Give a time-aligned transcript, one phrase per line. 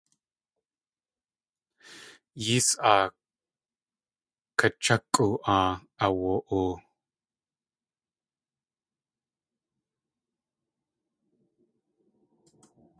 [2.45, 3.03] Yées aa
[4.59, 5.65] kachʼákʼwaa
[6.05, 6.71] aawa.oo.